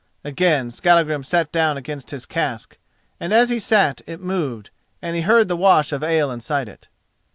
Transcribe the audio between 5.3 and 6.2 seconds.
the wash of